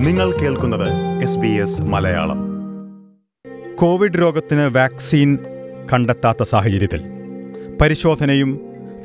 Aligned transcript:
നിങ്ങൾ 0.00 0.32
കേൾക്കുന്നത് 0.32 0.88
S 1.22 1.38
B 1.38 1.48
S 1.48 1.82
Malayalam. 1.82 2.38
Covid 3.74 4.20
രോഗത്തിന് 4.20 4.60
വാക്സിൻ 4.60 5.38
കണ്ടെത്താത്ത 5.92 6.42
സാഹചര്യത്തിൽ 6.42 7.00
പരിശോധനയും 7.82 8.60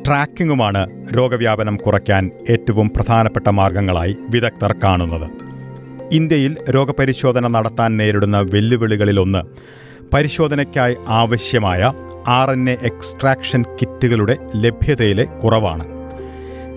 ട്രാക്കിങ്ങുമാണ് 0.08 1.08
രോഗവ്യാപനം 1.18 1.76
കുറയ്ക്കാൻ 1.76 2.31
ഏറ്റവും 2.50 2.89
പ്രധാനപ്പെട്ട 2.89 3.50
മാർഗങ്ങളായി 3.50 4.18
വിദഗ്ധർ 4.29 4.76
കാണുന്നത്. 4.84 5.29
ഇന്ത്യയിൽ 6.12 6.58
രോഗപരിശോധന 6.70 7.48
നടത്താൻ 7.48 7.98
നേരിടുന്ന 7.98 8.39
വെല്ലുവിളികളിലൊന്ന് 8.39 9.41
പരിശോധനയ്ക്കായി 10.14 10.96
ആവശ്യമായ 11.07 11.93
ആർ 12.27 12.50
എൻ 12.50 12.70
എ 12.70 12.77
എക്സ്ട്രാക്ഷൻ 12.82 13.62
കിറ്റുകളുടെ 13.62 14.38
ലഭ്യതയിലെ 14.55 15.23
കുറവാണ്. 15.23 15.84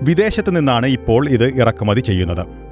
വിദേശത്ത് 0.02 0.56
നിന്നാണ് 0.56 0.86
ഇപ്പോൾ 0.86 1.28
ഇത് 1.28 1.56
ഇറക്കുമതി 1.56 2.00
ചെയ്യുന്നത്. 2.00 2.67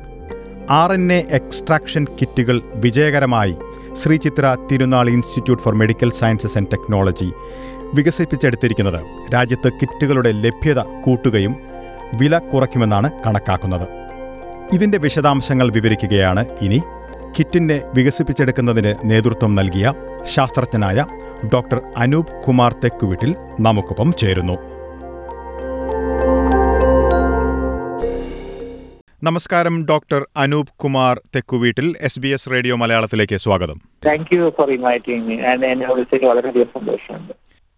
ആർ 0.71 0.93
എൻ 0.93 1.13
എ 1.13 1.27
എക്സ്ട്രാക്ഷൻ 1.31 2.05
കിറ്റുകൾ 2.05 2.63
വിജയകരമായി 2.75 3.57
Sree Chitra 4.03 4.57
Thirunal 4.73 5.09
institute 5.09 5.63
for 5.63 5.75
medical 5.75 6.13
sciences 6.13 6.59
and 6.59 6.69
technology 6.73 7.33
വികസിപ്പിച്ചെടുത്തിരിക്കുന്നത്. 7.95 9.01
രാജ്യത്ത് 9.35 9.73
കിറ്റുകളുടെ 9.73 10.33
ലഭ്യത 10.33 10.81
കൂട്ടുകയും 10.81 11.57
വില 12.15 12.39
കുറയ്ക്കുമെന്നാണ് 12.39 13.11
കണക്കാക്കുന്നത്. 13.27 13.89
ഇതിന്റെ 14.73 14.99
വിശദാംശങ്ങൾ 14.99 15.71
വിവരിക്കുകയാണ് 15.71 16.47
ഇനി. 16.63 16.83
കിറ്റിനെ 17.39 17.83
വികസിപ്പിച്ചെടുക്കുന്നതിന് 17.95 18.95
നേതൃത്വം 19.05 19.55
നൽകിയ 19.55 19.93
ശാസ്ത്രജ്ഞനായ 20.25 21.07
ഡോക്ടർ 21.55 21.81
അനൂപ് 21.97 22.43
കുമാർ 22.47 22.73
തെക്കുവിട്ടിൽ 22.73 23.35
നമുക്കൊപ്പം 23.61 24.13
ചേരുന്നു. 24.13 24.76
നമസ്കാരം 29.23 29.75
doctor 29.89 30.23
Anoop 30.37 30.73
Kumar 30.83 31.21
Thekkuveettil 31.35 31.87
S 32.07 32.21
B 32.21 32.29
S 32.29 32.51
radio 32.53 32.75
മലയാളത്തിലേക്ക് 32.77 33.37
സ്വാഗതം. 33.37 33.79
Thank 34.07 34.35
you 34.35 34.53
for 34.57 34.71
inviting 34.75 35.23
me 35.29 35.37
and 35.51 35.67
എന്നെ 35.67 35.87
വിളിച്ചതിൽ 35.91 36.27
വളരെയധികം 36.31 36.69
സന്തോഷമുണ്ട്. 36.75 37.33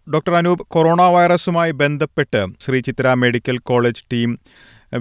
ഡോക്ടർ 0.07 0.33
അനൂപ് 0.33 0.63
കൊറോണ 0.67 1.01
വൈറസുമായി 1.01 1.71
ബന്ധപ്പെട്ട് 1.71 2.41
Sree 2.65 2.79
Chitra 2.79 3.13
medical 3.23 3.57
college 3.71 4.03
team 4.13 4.33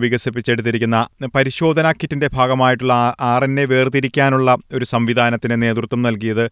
വികസിപ്പിച്ചെടുത്തിരിക്കുന്ന 0.05 0.97
പരിശോധനാ 1.35 1.93
കിറ്റിന്റെ 1.93 2.31
ഭാഗമായിട്ടുള്ള 2.39 2.95
ആർ 3.33 3.45
എൻ 3.45 3.61
എ 3.61 3.65
വേർതിരിക്കാനുള്ള 3.65 4.57
ഒരു 4.75 4.85
സംവിധാനത്തിന് 4.85 5.63
നേതൃത്വം 5.63 6.03
നൽകിയത് 6.03 6.45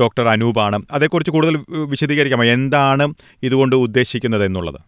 ഡോക്ടർ 0.00 0.28
അനൂപാണ്. 0.28 0.80
അതേക്കുറിച്ച് 0.90 1.30
കൂടുതൽ 1.30 1.56
വിശദീകരിക്കാമോ? 1.94 2.44
എന്താണ് 2.44 3.06
ഇതുകൊണ്ട് 3.42 3.76
ഉദ്ദേശിക്കുന്നത് 3.76 4.44
എന്നുള്ളത്? 4.44 4.80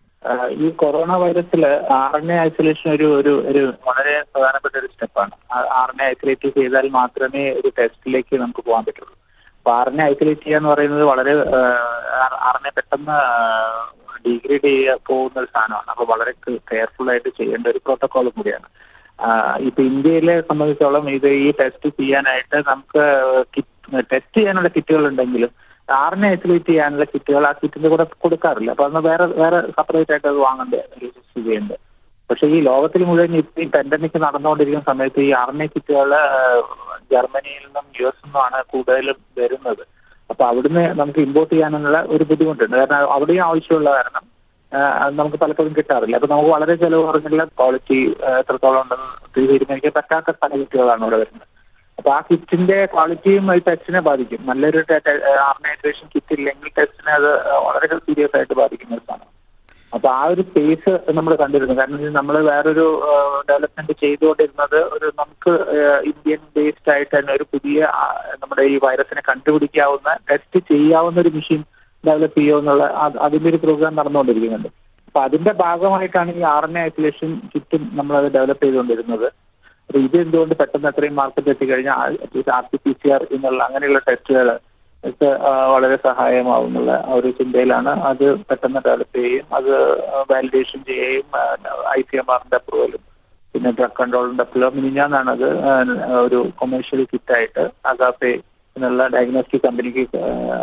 ഈ 0.64 0.66
കൊറോണ 0.80 1.12
വൈറസിൽ 1.22 1.62
ആർ 2.00 2.14
എൻ 2.18 2.28
എ 2.34 2.36
ഐസൊലേഷൻ 2.48 2.88
ഒരു 2.96 3.06
ഒരു 3.20 3.32
ഒരു 3.50 3.62
വളരെ 3.86 4.14
പ്രധാനപ്പെട്ട 4.32 4.74
ഒരു 4.80 4.88
സ്റ്റെപ്പാണ്. 4.92 5.34
ആർ 5.80 5.90
എൻ 5.92 6.00
എ 6.02 6.06
ഐസൊലേറ്റ് 6.12 6.48
ചെയ്താൽ 6.58 6.86
മാത്രമേ 6.98 7.42
ഒരു 7.60 7.68
ടെസ്റ്റിലേക്ക് 7.78 8.34
നമുക്ക് 8.42 8.62
പോകാൻ 8.68 8.84
പറ്റുള്ളൂ. 8.88 9.14
അപ്പൊ 9.58 9.72
ആർ 9.78 9.88
എൻ 9.92 9.98
എ 10.02 10.04
ഐസൊലേറ്റ് 10.12 10.44
ചെയ്യുക 10.44 10.60
എന്ന് 10.60 10.70
പറയുന്നത് 10.72 11.04
വളരെ 11.12 11.34
ആർ 12.48 12.56
എൻ 12.60 12.68
എ 12.70 12.72
പെട്ടെന്ന് 12.76 13.18
ഡീഗ്രേഡ് 14.26 14.66
ചെയ്യാൻ 14.68 14.98
പോകുന്ന 15.10 15.40
ഒരു 15.42 15.50
സാധനമാണ്. 15.54 15.90
അപ്പൊ 15.94 16.04
വളരെ 16.12 16.32
കെയർഫുൾ 16.70 17.10
ആയിട്ട് 17.14 17.30
ചെയ്യേണ്ട 17.40 17.66
ഒരു 17.74 17.82
പ്രോട്ടോകോൾ 17.86 18.28
കൂടിയാണ്. 18.38 18.68
ഇപ്പൊ 19.68 19.80
ഇന്ത്യയിലെ 19.90 20.34
സംബന്ധിച്ചോളം 20.50 21.04
ഇത് 21.16 21.28
ഈ 21.44 21.48
ടെസ്റ്റ് 21.58 21.88
ചെയ്യാനായിട്ട് 21.98 22.58
നമുക്ക് 22.70 23.02
ടെസ്റ്റ് 24.12 24.36
ചെയ്യാനുള്ള 24.38 24.68
കിറ്റുകൾ 24.76 25.04
ഉണ്ടെങ്കിലും 25.10 25.50
ആറിനെ 25.88 26.28
ഐസൊലേറ്റ് 26.34 26.70
ചെയ്യാനുള്ള 26.72 27.04
കിറ്റുകൾ 27.04 27.44
ആ 27.48 27.52
കിറ്റിന്റെ 27.52 27.88
കൂടെ 27.92 28.04
കൊടുക്കാറില്ല. 28.24 28.70
അപ്പൊ 28.74 28.84
അന്ന് 28.88 29.00
വേറെ 29.08 29.24
വേറെ 29.40 29.58
സെപ്പറേറ്റ് 29.76 30.12
ആയിട്ട് 30.14 30.28
അത് 30.32 30.40
വാങ്ങേണ്ട? 30.46 30.74
രജിസ്റ്റർ 31.02 31.40
ചെയ്യേണ്ടത് 31.46 31.80
പക്ഷെ 32.30 32.46
ഈ 32.56 32.58
ലോകത്തിൽ 32.68 33.02
മുഴുവൻ 33.08 33.32
ഈ 33.36 33.66
പാൻഡമിക് 33.74 34.18
നടന്നുകൊണ്ടിരിക്കുന്ന 34.24 34.86
സമയത്ത് 34.90 35.20
ഈ 35.28 35.30
ആർമി 35.40 35.66
കിറ്റുകൾ 35.72 36.12
ജർമ്മനിയിൽ 37.12 37.64
നിന്നും 37.66 37.86
യു 37.98 38.06
എസ് 38.10 38.22
നിന്നുമാണ് 38.24 38.58
കൂടുതലും 38.72 39.18
വരുന്നത്. 39.40 39.82
അപ്പൊ 40.30 40.42
അവിടുന്ന് 40.50 40.84
നമുക്ക് 41.00 41.20
ഇമ്പോർട്ട് 41.26 41.52
ചെയ്യാനുള്ള 41.54 41.98
ഒരു 42.14 42.24
ബുദ്ധിമുട്ടുണ്ട്. 42.30 42.76
കാരണം 42.76 43.12
അവിടെയും 43.16 43.44
ആവശ്യമുള്ള 43.48 43.90
കാരണം 43.98 44.26
നമുക്ക് 45.18 45.38
പലപ്പോഴും 45.42 45.72
കിട്ടാറില്ല. 45.78 46.16
അപ്പൊ 46.18 46.28
നമുക്ക് 46.34 46.50
വളരെ 46.50 46.74
ചെലവ് 46.82 47.02
കുറഞ്ഞുള്ള 47.08 47.44
ക്വാളിറ്റി 47.58 47.98
എത്രത്തോളം 48.40 48.80
ഉണ്ടെന്ന് 48.84 49.10
തീരുമാനിക്കാൻ 49.36 49.92
പറ്റാത്ത 49.98 50.36
പല 50.42 50.50
കിറ്റുകളാണ് 50.60 51.02
ഇവിടെ 51.06 51.18
വരുന്നത്. 51.22 51.48
അപ്പൊ 52.02 52.10
ആ 52.14 52.20
കിറ്റിന്റെ 52.28 52.76
ക്വാളിറ്റിയും 52.92 53.44
ഈ 53.56 53.60
ടെസ്റ്റിനെ 53.66 54.00
ബാധിക്കും. 54.06 54.40
നല്ലൊരു 54.48 54.78
ഓർഗനൈസേഷൻ 55.48 56.06
കിറ്റ് 56.14 56.32
ഇല്ലെങ്കിൽ 56.36 56.70
ടെസ്റ്റിനെ 56.78 57.12
അത് 57.18 57.28
വളരെ 57.66 57.96
സീരിയസ് 58.06 58.34
ആയിട്ട് 58.38 58.54
ബാധിക്കുന്ന 58.60 58.96
ഒരു 58.96 59.04
സാധനം. 59.08 59.28
അപ്പൊ 59.92 60.08
ആ 60.18 60.22
ഒരു 60.32 60.42
സ്പേസ് 60.48 60.92
നമ്മൾ 61.16 61.32
കണ്ടിരുന്നു. 61.42 61.74
കാരണം 61.80 62.16
നമ്മൾ 62.18 62.36
വേറൊരു 62.48 62.86
ഡെവലപ്മെന്റ് 63.50 63.94
ചെയ്തുകൊണ്ടിരുന്നത് 64.02 64.78
ഒരു 64.94 65.08
നമുക്ക് 65.20 65.52
ഇന്ത്യൻ 66.10 66.42
ബേസ്ഡ് 66.56 66.92
ആയിട്ട് 66.94 67.12
തന്നെ 67.16 67.32
ഒരു 67.38 67.46
പുതിയ 67.52 67.90
നമ്മുടെ 68.40 68.64
ഈ 68.72 68.76
വൈറസിനെ 68.86 69.22
കണ്ടുപിടിക്കാവുന്ന 69.30 70.16
ടെസ്റ്റ് 70.30 70.60
ചെയ്യാവുന്ന 70.72 71.20
ഒരു 71.24 71.32
മെഷീൻ 71.36 71.62
ഡെവലപ്പ് 72.04 72.38
ചെയ്യുമെന്നുള്ള 72.40 72.84
അതിന്റെ 73.26 73.48
ഒരു 73.52 73.62
പ്രോഗ്രാം 73.66 73.96
നടന്നുകൊണ്ടിരിക്കുന്നുണ്ട്. 74.00 74.70
അപ്പൊ 75.08 75.20
അതിന്റെ 75.28 75.54
ഭാഗമായിട്ടാണ് 75.64 76.34
ഈ 76.40 76.42
ആർ 76.56 76.66
എൻ 76.70 76.78
ഐസൊലേഷൻ 76.88 77.30
കിറ്റും 77.54 77.82
നമ്മൾ 78.00 78.16
അത് 78.22 78.28
ഡെവലപ്പ് 78.38 78.64
ചെയ്തുകൊണ്ടിരുന്നത്. 78.64 79.28
അപ്പൊ 79.92 80.00
ഇത് 80.04 80.14
എന്തുകൊണ്ട് 80.16 80.54
പെട്ടെന്ന് 80.60 80.88
അത്രയും 80.90 81.16
മാർക്കറ്റ് 81.16 81.50
എത്തിക്കഴിഞ്ഞാൽ 81.50 82.12
R 82.54 82.62
T 82.70 82.78
P 82.84 82.92
C 83.00 83.08
R 83.14 83.22
എന്നുള്ള 83.30 83.60
അങ്ങനെയുള്ള 83.64 84.00
ടെസ്റ്റുകൾ 84.06 84.48
ഒക്കെ 85.04 85.28
വളരെ 85.72 85.96
സഹായമാവും 86.06 86.68
എന്നുള്ള 86.68 86.92
ആ 87.06 87.16
ഒരു 87.18 87.30
ചിന്തയിലാണ് 87.38 87.92
അത് 88.10 88.24
പെട്ടെന്ന് 88.48 88.80
ഡെവലപ്പ് 88.86 89.16
ചെയ്യുകയും 89.16 89.48
അത് 89.58 89.70
വാലിഡേഷൻ 90.30 90.80
ചെയ്യുകയും 90.88 91.26
ഐ 91.92 92.00
സി 92.02 92.16
എം 92.16 92.30
ആറിന്റെ 92.34 92.56
അപ്രൂവലും 92.56 93.02
പിന്നെ 93.54 93.72
ഡ്രഗ് 93.72 93.98
കൺട്രോളിന്റെ 94.00 94.44
അപ്രൂവലും 94.46 95.28
അത് 95.34 95.46
ഒരു 96.20 96.40
കൊമേഴ്ഷ്യൽ 96.56 97.02
കിറ്റ് 97.12 97.34
ആയിട്ട് 97.34 97.64
അഗാപേ 97.84 98.32
എന്നുള്ള 98.76 99.06
ഡയഗ്നോസ്റ്റിക് 99.08 99.64
കമ്പനിക്ക് 99.66 100.04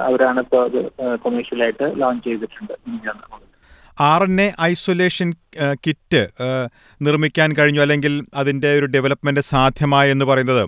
അവരാണ് 0.07 0.41
ഇപ്പോൾ 0.45 0.63
അത് 0.65 0.79
കൊമേഴ്ഷ്യലായിട്ട് 1.21 1.87
ലോഞ്ച് 1.95 2.25
ചെയ്തിട്ടുണ്ട്. 2.25 2.73
മിനിഞ്ഞാന്ന് 2.85 3.27
R 4.01 4.23
N 4.23 4.41
A 4.41 4.53
isolation 4.61 5.33
kit 5.85 6.27
നിർമ്മിക്കാൻ 7.01 7.53
കഴിഞ്ഞു 7.53 7.81
അല്ലെങ്കിൽ 7.81 8.13
അതിന്റെ 8.35 8.69
ഒരു 8.79 8.85
ഡെവലപ്മെന്റ് 8.85 9.41
സാധ്യമായെന്ന് 9.41 10.25
പറയുന്നത് 10.25 10.63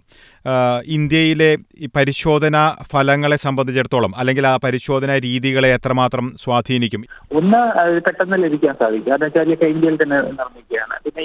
ഇന്ത്യയിലെ 0.88 1.58
ഈ 1.78 1.90
പരിശോധന 1.96 2.56
ഫലങ്ങളെ 2.92 3.36
സംബന്ധിച്ചിടത്തോളം 3.36 4.14
അല്ലെങ്കിൽ 4.18 4.48
ആ 4.48 4.56
പരിശോധന 4.64 5.18
രീതികളെ 5.18 5.70
എത്രമാത്രം 5.74 6.28
സ്വാധീനിക്കും? 6.44 7.04
ഒന്ന് 7.32 7.62
പെട്ടെന്ന് 8.08 8.44
ലഭിക്കാൻ 8.44 8.76
സാധിക്കും. 8.80 9.14
അതെന്ന് 9.14 9.40
വെച്ചാൽ 9.40 9.72
ഇന്ത്യയിൽ 9.74 9.98
തന്നെ 10.04 10.20
നിർമ്മിക്കുകയാണ്. 10.22 10.96
പിന്നെ 11.06 11.24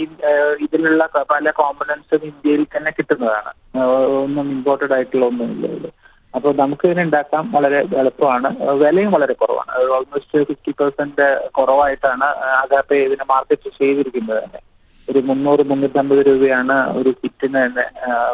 ഇതിലുള്ള 0.67 1.09
പല 1.35 1.51
കോമ്പണൻസും 1.51 2.25
ഇന്ത്യയിൽ 2.33 2.67
തന്നെ 2.77 2.91
കിട്ടുന്നതാണ്. 2.91 3.53
ഒന്നും 4.25 4.47
ഇമ്പോർട്ടഡ് 4.51 4.93
ആയിട്ടുള്ള 4.93 5.27
ഒന്നുമില്ല 5.27 5.93
അപ്പോൾ 6.37 6.53
നമുക്ക് 6.57 6.85
ഇതിനെ 6.89 7.03
ഉണ്ടാക്കാം 7.03 7.45
വളരെ 7.53 7.79
എളുപ്പമാണ്. 8.01 8.49
വിലയും 8.83 9.13
വളരെ 9.13 9.33
കുറവാണ്. 9.33 9.73
ഓൾമോസ്റ്റ് 9.97 10.45
ഫിഫ്റ്റി 10.49 10.73
പെർസെന്റ് 10.81 11.27
കുറവായിട്ടാണ് 11.59 12.27
അഗാപ്പെ 12.63 12.97
ഇതിനെ 13.07 13.25
മാർക്കറ്റ് 13.31 13.71
ചെയ്തിരിക്കുന്നത് 13.79 14.41
തന്നെ. 14.45 14.61
ഒരു 15.11 15.19
മുന്നൂറ് 15.19 15.63
മുന്നൂറ്റമ്പത് 15.71 16.21
രൂപയാണ് 16.27 16.77
ഒരു 16.99 17.11
കിറ്റിന് 17.11 17.59
തന്നെ 17.67 17.85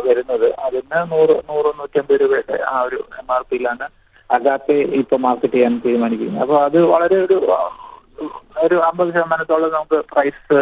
വരുന്നത്. 0.07 0.49
അതിന് 0.67 1.01
നൂറ് 1.12 1.35
നൂറ് 1.51 1.71
നൂറ്റമ്പത് 1.79 2.21
രൂപയുടെ 2.21 2.57
ആ 2.73 2.75
ഒരു 2.81 2.99
എം 3.21 3.29
ആർ 3.35 3.45
പിയിലാണ് 3.51 3.87
അഗാപ്പെ 4.31 4.77
ഇപ്പൊ 5.01 5.17
മാർക്കറ്റ് 5.17 5.55
ചെയ്യാൻ 5.55 5.75
തീരുമാനിക്കുന്നത്. 5.85 6.43
അപ്പോൾ 6.45 6.59
അത് 6.65 6.79
വളരെ 6.95 7.17
ഒരു 7.25 7.39
ഒരു 8.65 8.77
അമ്പത് 8.89 9.11
ശതമാനത്തോളം 9.15 9.71
നമുക്ക് 9.73 9.99
പ്രൈസ് 10.12 10.57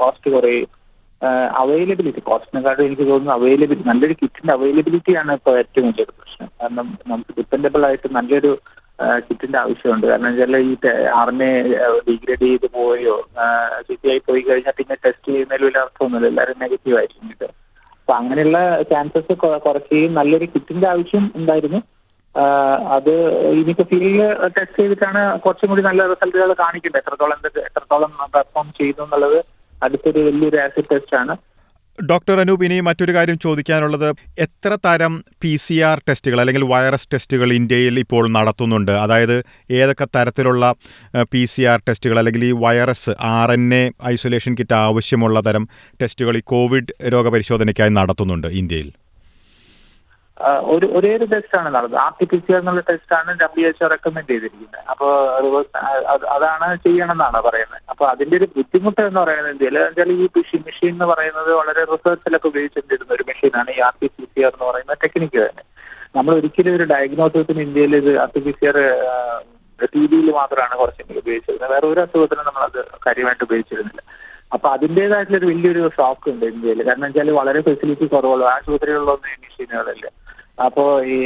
കോസ്റ്റ് 0.00 0.30
കുറയും. 0.30 0.70
അവൈലബിലിറ്റി 1.60 2.22
കോസ്റ്റിനെക്കാട്ടും 2.28 2.84
എനിക്ക് 2.86 3.04
തോന്നുന്നു 3.10 3.34
അവൈലബിലിറ്റി 3.36 3.84
നല്ലൊരു 3.90 4.16
കിറ്റിന്റെ 4.22 4.52
അവൈലബിലിറ്റിയാണ് 4.56 5.32
ഇപ്പോൾ 5.38 5.54
ഏറ്റവും 5.62 5.86
വലിയൊരു 5.88 6.14
പ്രശ്നം. 6.18 6.48
കാരണം 6.60 6.88
നമുക്ക് 7.10 7.32
ഡിപ്പെൻഡബിൾ 7.38 7.84
ആയിട്ട് 7.88 8.08
നല്ലൊരു 8.18 8.50
കിറ്റിന്റെ 9.28 9.58
ആവശ്യമുണ്ട്. 9.62 10.06
കാരണം 10.10 10.28
വെച്ചാൽ 10.32 10.56
ഈ 10.68 10.74
ആർമി 11.20 11.48
ഡിഗ്രേഡ് 12.08 12.46
ചെയ്ത് 12.50 12.66
പോയോ 12.76 13.16
സിറ്റിയായി 13.88 14.20
പോയി 14.28 14.42
കഴിഞ്ഞാൽ 14.48 14.76
പിന്നെ 14.78 14.96
ടെസ്റ്റ് 15.04 15.28
ചെയ്യുന്നതിൽ 15.32 15.64
വലിയ 15.66 15.82
അർത്ഥമൊന്നുമില്ല. 15.84 16.30
എല്ലാവരും 16.32 16.62
നെഗറ്റീവ് 16.64 16.98
ആയിരിക്കും 17.00 17.32
ഇത് 17.34 17.48
അപ്പൊ 17.98 18.14
അങ്ങനെയുള്ള 18.20 18.58
ചാൻസസ് 18.92 19.34
കുറയ്ക്കുകയും 19.42 20.12
നല്ലൊരു 20.20 20.46
കിറ്റിന്റെ 20.54 20.86
ആവശ്യം 20.94 21.24
ഉണ്ടായിരുന്നു. 21.40 21.80
അത് 22.96 23.12
ഇനിയിപ്പോ 23.58 23.84
ഫീൽഡിൽ 23.90 24.22
ടെസ്റ്റ് 24.56 24.78
ചെയ്തിട്ടാണ് 24.80 25.20
കുറച്ചും 25.44 25.70
കൂടി 25.70 25.82
നല്ല 25.90 26.02
റിസൾട്ടുകൾ 26.12 26.50
കാണിക്കേണ്ടത്. 26.64 27.00
എത്രത്തോളം 27.02 27.38
എത്രത്തോളം 27.68 28.12
പെർഫോം 28.34 28.66
ചെയ്യുന്നു 28.78 29.04
എന്നുള്ളത് 29.06 29.38
അടുത്തൊരു 29.82 30.18
വലിയൊരു 30.18 30.56
ആസിഡ് 30.56 30.90
ടെസ്റ്റ് 30.92 31.16
ആണ്. 31.16 31.36
ഡോക്ടർ 32.10 32.40
അനൂപ് 32.40 32.64
ഇനി 32.64 32.80
മറ്റൊരു 32.80 33.14
കാര്യം 33.14 33.38
ചോദിക്കാനുള്ളത്. 33.38 34.14
എത്ര 34.38 34.76
തരം 34.86 35.24
പി 35.42 35.56
സി 35.56 35.80
ആർ 35.80 36.02
ടെസ്റ്റുകൾ 36.08 36.40
അല്ലെങ്കിൽ 36.40 36.64
വൈറസ് 36.64 37.08
ടെസ്റ്റുകൾ 37.12 37.52
ഇന്ത്യയിൽ 37.52 37.98
ഇപ്പോൾ 37.98 38.28
നടത്തുന്നുണ്ട്? 38.28 38.92
അതായത് 38.92 39.44
ഏതൊക്കെ 39.70 40.06
തരത്തിലുള്ള 40.16 40.74
പി 41.32 41.44
സി 41.44 41.62
ആർ 41.62 41.80
ടെസ്റ്റുകൾ 41.88 42.18
അല്ലെങ്കിൽ 42.18 42.44
ഈ 42.44 42.52
virus 42.52 43.10
R 43.20 43.52
N 43.52 43.74
A 43.74 43.90
isolation 44.04 44.54
kit 44.54 44.74
ആവശ്യമുള്ള 44.74 45.40
തരം 45.40 45.68
ടെസ്റ്റുകൾ 46.02 46.36
ഈ 46.36 46.40
കോവിഡ് 46.44 47.12
രോഗപരിശോധനയ്ക്കായി 47.12 47.90
നടത്തുന്നുണ്ട് 47.90 48.48
ഇന്ത്യയിൽ? 48.48 48.90
ഒരു 50.74 50.86
ഒരേ 50.96 51.10
ഒരു 51.18 51.26
ടെസ്റ്റാണ് 51.32 51.68
നടന്നത്? 51.74 51.98
ആർ 52.04 52.12
ടി 52.18 52.26
പി 52.30 52.38
സി 52.46 52.52
എന്നുള്ള 52.56 52.80
ടെസ്റ്റാണ് 52.88 53.30
ഡബ്ല്യു 53.42 53.66
എച്ച് 53.68 53.90
റെക്കമെൻഡ് 53.92 54.28
ചെയ്തിരിക്കുന്നത്. 54.32 54.82
അപ്പോൾ 54.92 55.12
അതാണ് 56.34 56.66
ചെയ്യണമെന്നാണ് 56.84 57.40
പറയുന്നത്. 57.46 57.80
അപ്പോൾ 57.92 58.06
അതിന്റെ 58.12 58.36
ഒരു 58.40 58.48
ബുദ്ധിമുട്ട് 58.56 59.00
എന്ന് 59.08 59.20
പറയുന്നത് 59.22 59.52
എന്തെങ്കിലും 59.52 59.86
വെച്ചാൽ 59.86 60.10
ഈ 60.16 60.26
മെഷീൻ 60.36 60.62
മെഷീൻ 60.66 60.92
എന്ന് 60.96 61.06
പറയുന്നത് 61.12 61.50
വളരെ 61.60 61.84
റിസർച്ചിലൊക്കെ 61.92 62.48
ഉപയോഗിച്ചിട്ടിരുന്ന 62.52 63.12
ഒരു 63.18 63.26
മെഷീനാണ് 63.30 63.70
ഈ 63.76 63.80
R 63.88 63.94
T 64.02 64.10
P 64.16 64.24
C 64.32 64.44
R 64.48 64.52
എന്ന് 64.56 64.66
പറയുന്ന 64.70 64.96
ടെക്നിക്ക് 65.04 65.40
തന്നെ. 65.46 65.64
നമ്മൾ 66.18 66.32
ഒരിക്കലും 66.40 66.76
ഒരു 66.78 66.84
ഡയഗ്നോസിസിന് 66.92 67.62
ഇന്ത്യയിൽ 67.68 67.96
ഇത് 68.02 68.12
R 68.24 68.30
T 68.36 68.42
P 68.46 68.54
C 68.58 68.66
R 68.72 68.78
T 69.94 70.04
ബിയിൽ 70.10 70.28
മാത്രമാണ് 70.40 70.74
കുറച്ചെങ്കിലും 70.82 71.22
ഉപയോഗിച്ചിരുന്നത്. 71.24 71.72
വേറെ 71.74 71.86
ഒരു 71.94 72.00
അസുഖത്തിനും 72.04 72.46
നമ്മളത് 72.50 72.80
കാര്യമായിട്ട് 73.06 73.44
ഉപയോഗിച്ചിരുന്നില്ല. 73.48 74.02
അപ്പൊ 74.54 74.66
അതിന്റെതായിട്ടുള്ള 74.76 75.38
ഒരു 75.40 75.48
വലിയൊരു 75.52 75.82
ഷോക്ക് 75.96 76.28
ഉണ്ട് 76.34 76.46
ഇന്ത്യയിൽ. 76.52 76.80
കാരണം 76.88 77.06
വെച്ചാൽ 77.08 77.30
വളരെ 77.40 77.60
ഫെസിലിറ്റി 77.68 78.06
കുറവുള്ള 78.14 78.46
ആശുപത്രികളിലൊന്നും 78.54 79.30
ഈ 79.34 79.36
മെഷീനുകളില്ല 79.46 80.06
അപ്പോ 80.58 80.82
ഈ 81.14 81.16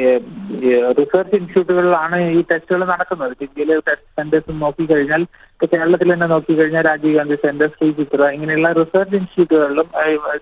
റിസർച്ച് 0.99 1.35
ഇൻസ്റ്റിറ്റ്യൂട്ടുകളിലാണ് 1.38 2.17
ഈ 2.37 2.41
ടെസ്റ്റുകൾ 2.50 2.82
നടക്കുന്നത്. 2.93 3.35
ഇന്ത്യയിലെ 3.47 3.75
ടെസ്റ്റ് 3.88 4.15
സെന്റേഴ്സ് 4.19 4.55
നോക്കിക്കഴിഞ്ഞാൽ 4.62 5.23
ഇപ്പൊ 5.53 5.67
കേരളത്തിൽ 5.73 6.12
തന്നെ 6.12 6.29
നോക്കിക്കഴിഞ്ഞാൽ 6.35 6.85
രാജീവ് 6.88 7.17
ഗാന്ധി 7.19 7.37
സെന്റർ 7.44 7.69
ശ്രീ 7.77 7.88
ചിത്ര 7.99 8.31
ഇങ്ങനെയുള്ള 8.37 8.71
റിസർച്ച് 8.81 9.17
ഇൻസ്റ്റിറ്റ്യൂട്ടുകളിലും 9.21 9.88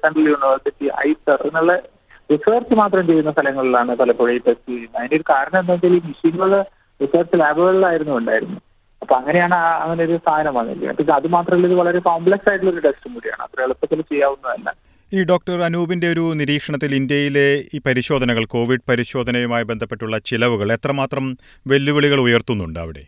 സെൻട്രൽ 0.05 0.29
യൂണിവേഴ്സിറ്റി 0.32 0.88
ഐസർ 1.08 1.40
എന്നുള്ള 1.49 1.75
റിസർച്ച് 2.31 2.75
മാത്രം 2.75 3.05
ചെയ്യുന്ന 3.11 3.31
സ്ഥലങ്ങളിലാണ് 3.37 3.93
പലപ്പോഴും 4.00 4.32
ഈ 4.37 4.40
ടെസ്റ്റ് 4.46 4.70
ചെയ്യുന്നത്. 4.73 4.99
അതിന്റെ 5.00 5.17
ഒരു 5.17 5.26
കാരണം 5.35 5.61
എന്താ 5.61 5.75
വെച്ചാൽ 5.75 5.94
ഈ 5.99 6.00
മെഷീനുകൾ 6.08 6.50
റിസർച്ച് 7.00 7.37
ലാബുകളിലായിരുന്നു 7.43 8.14
ഉണ്ടായിരുന്നു 8.20 8.58
അപ്പൊ 9.02 9.14
അങ്ങനെയാണ് 9.17 9.56
അങ്ങനെ 9.82 10.02
ഒരു 10.05 10.17
സാധനം 10.26 10.55
വന്നില്ല 10.55 10.93
പിന്നെ 10.99 11.12
അത് 11.14 11.26
മാത്രമല്ല 11.37 11.69
ഇത് 11.70 11.76
വളരെ 11.81 12.00
കോംപ്ലക്സ് 12.08 12.49
ആയിട്ടുള്ള 12.50 12.73
ഒരു 12.75 12.82
ടെസ്റ്റും 12.87 13.12
കൂടിയാണ്. 13.14 13.43
അത്ര 13.46 13.61
എളുപ്പത്തിൽ 13.67 14.00
ചെയ്യാവുന്നതല്ല. 14.12 14.69
ഈ 15.12 15.25
ഡോക്ടർ 15.25 15.62
അനൂപിന്റെ 15.62 16.12
ഒരു 16.12 16.32
നിരീക്ഷണത്തിൽ 16.34 16.94
ഇന്ത്യയിലെ 16.94 17.64
ഈ 17.75 17.78
പരിശോധനകൾ 17.87 18.44
കോവിഡ് 18.44 18.81
പരിശോധനയുമായി 18.88 19.64
ബന്ധപ്പെട്ടുള്ള 19.64 20.19
ചിലവുകൾ 20.19 20.72
എത്രമാത്രം 20.72 21.37
വെല്ലുവിളികൾ 21.66 22.20
ഉയർത്തുന്നുണ്ട് 22.20 22.81
അവിടെ? 22.81 23.05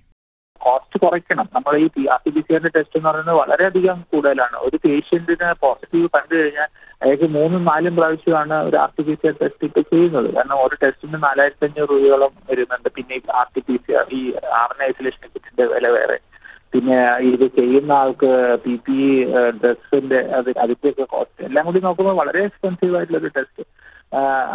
കോസ്റ്റ് 0.60 1.00
കുറയ്ക്കണം. 1.00 1.48
നമ്മൾ 1.54 1.78
ഈ 1.78 2.06
ആർ 2.06 2.18
ടി 2.26 2.30
പി 2.30 2.40
സി 2.40 2.52
ആറിന്റെ 2.52 2.68
ടെസ്റ്റ് 2.68 2.96
എന്ന് 2.96 3.08
പറയുന്നത് 3.08 3.36
വളരെയധികം 3.36 4.04
കൂടുതലാണ്. 4.12 4.56
ഒരു 4.56 4.76
പേഷ്യന്റിന് 4.76 5.54
പോസിറ്റീവ് 5.60 6.08
കണ്ടു 6.16 6.34
കഴിഞ്ഞാൽ 6.34 6.68
അയാൾക്ക് 7.02 7.24
മൂന്നും 7.24 7.64
നാലും 7.64 7.96
പ്രാവശ്യമാണ് 7.96 8.54
ഒരു 8.54 8.76
R 8.76 8.88
T 8.88 9.02
P 9.02 9.14
C 9.14 9.26
R 9.26 9.34
test 9.42 9.64
ഇപ്പൊ 9.64 9.80
ചെയ്യുന്നത്. 9.80 10.34
കാരണം 10.34 10.66
ഒരു 10.66 10.76
ടെസ്റ്റിന് 10.82 11.22
നാലായിരത്തി 11.22 11.66
അഞ്ഞൂറ് 11.66 11.90
രൂപയോളം 11.90 12.32
വരുന്നുണ്ട്. 12.50 12.88
പിന്നെ 12.88 13.16
ഈ 13.16 13.20
R 13.34 13.46
T 13.56 13.60
P 13.60 13.76
C 13.76 13.92
R 13.92 14.06
ഈ 14.12 14.22
എൻ 14.64 14.84
ഐസൊലേഷൻ 14.88 15.28
കിറ്റിന്റെ 15.28 15.66
വില 15.74 15.88
വേറെ. 15.88 16.18
പിന്നെ 16.72 16.96
ഇത് 17.32 17.46
ചെയ്യുന്ന 17.58 17.92
ആൾക്ക് 17.92 18.30
പി 18.64 18.74
പി 18.86 18.98
ഡ്രസ്സിന്റെ 19.62 20.18
അത് 20.38 20.50
അതിന്റെയൊക്കെ 20.64 21.06
കോസ്റ്റ് 21.14 21.44
എല്ലാം 21.44 21.64
കൂടി 21.66 21.80
നോക്കുമ്പോൾ 21.86 22.16
വളരെ 22.20 22.42
എക്സ്പെൻസീവ് 22.48 22.96
ആയിട്ടുള്ള 22.96 23.20
ഒരു 23.22 23.30
ടെസ്റ്റ് 23.38 23.64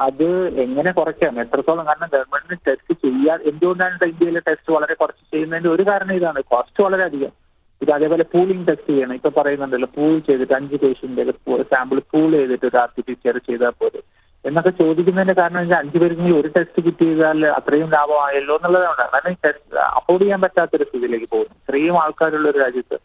അത് 0.06 0.28
എങ്ങനെ 0.64 0.92
കുറയ്ക്കാം? 0.92 1.40
എത്രത്തോളം 1.42 1.88
കാരണം 1.88 2.10
ഗവൺമെന്റിന് 2.14 2.58
ടെസ്റ്റ് 2.68 2.96
ചെയ്യാൻ 3.04 3.40
എന്തുകൊണ്ടാണ് 3.52 4.10
ഇന്ത്യയിലെ 4.12 4.42
ടെസ്റ്റ് 4.48 4.74
വളരെ 4.76 4.94
കുറച്ച് 4.94 5.24
ചെയ്യുന്നതിന്റെ 5.34 5.70
ഒരു 5.70 5.84
കാരണം 5.90 6.14
ഇതാണ്. 6.14 6.40
കോസ്റ്റ് 6.54 6.84
വളരെ 6.84 7.04
അധികം. 7.04 7.34
ഇത് 7.82 7.92
അതേപോലെ 7.92 8.26
പൂളിംഗ് 8.34 8.68
ടെസ്റ്റ് 8.68 8.92
ചെയ്യണം. 8.94 9.16
ഇപ്പൊ 9.20 9.30
പറയുന്നുണ്ടല്ലോ 9.38 9.90
പൂൾ 9.96 10.20
ചെയ്തിട്ട് 10.28 10.54
അഞ്ച് 10.54 10.78
പേഷ്യന്റ് 10.84 11.64
സാമ്പിൾ 11.74 12.02
പൂൾ 12.12 12.30
ചെയ്തിട്ട് 12.32 12.66
ഒരു 12.72 12.78
R 12.84 12.90
T 12.98 13.04
P 13.08 13.14
C 13.14 13.30
R 13.32 13.38
ചെയ്താൽ 13.50 13.74
പോലെ 13.82 14.02
എന്നൊക്കെ 14.46 14.72
ചോദിക്കുന്നതിന്റെ 14.80 15.36
കാരണം 15.42 15.60
വെച്ചാൽ 15.62 15.80
അഞ്ചു 15.84 15.98
പേർക്ക് 16.02 16.34
ഒരു 16.40 16.50
ടെസ്റ്റ് 16.56 16.80
കിട്ടിയാൽ 16.88 17.40
അത്രയും 17.58 17.90
ലാഭമായല്ലോ 17.96 18.56
എന്നുള്ളതാണ്. 18.58 19.06
കാരണം 19.14 19.38
ടെസ്റ്റ് 19.46 19.80
അഫോർഡ് 20.00 20.24
ചെയ്യാൻ 20.24 20.42
പറ്റാത്തൊരു 20.42 20.86
സ്ഥിതിയിലേക്ക് 20.90 21.30
പോകുന്നു 21.32 21.56
ഇത്രയും 21.66 21.98
ആൾക്കാരുള്ള 22.04 22.48
ഒരു 22.50 22.60
രാജ്യത്ത് 22.60 22.98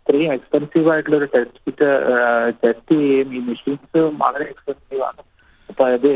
ഇത്രയും 0.00 0.32
എക്സ്പെൻസീവ് 0.32 0.90
ആയിട്ടുള്ള 0.92 1.16
ഒരു 1.16 1.28
ടെസ്റ്റ് 1.34 1.60
കിറ്റ് 1.66 1.88
ടെസ്റ്റ് 2.62 2.94
ചെയ്യുകയും 3.00 3.34
ഈ 3.34 3.40
മെഷീൻസ് 3.48 4.00
വളരെ 4.22 4.44
എക്സ്പെൻസീവ് 4.44 5.02
ആണ്. 5.02 5.22
അപ്പൊ 5.70 5.84
അത് 5.94 6.08